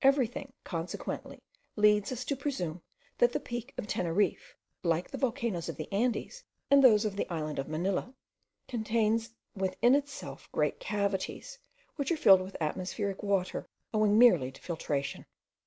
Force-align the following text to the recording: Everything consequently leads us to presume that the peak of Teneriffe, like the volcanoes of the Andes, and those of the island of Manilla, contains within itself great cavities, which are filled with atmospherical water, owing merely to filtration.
Everything 0.00 0.54
consequently 0.64 1.42
leads 1.76 2.10
us 2.10 2.24
to 2.24 2.34
presume 2.34 2.80
that 3.18 3.32
the 3.34 3.38
peak 3.38 3.74
of 3.76 3.86
Teneriffe, 3.86 4.56
like 4.82 5.10
the 5.10 5.18
volcanoes 5.18 5.68
of 5.68 5.76
the 5.76 5.92
Andes, 5.92 6.42
and 6.70 6.82
those 6.82 7.04
of 7.04 7.14
the 7.14 7.30
island 7.30 7.58
of 7.58 7.68
Manilla, 7.68 8.14
contains 8.68 9.34
within 9.54 9.94
itself 9.94 10.48
great 10.50 10.80
cavities, 10.80 11.58
which 11.96 12.10
are 12.10 12.16
filled 12.16 12.40
with 12.40 12.56
atmospherical 12.58 13.28
water, 13.28 13.68
owing 13.92 14.16
merely 14.18 14.50
to 14.50 14.62
filtration. 14.62 15.26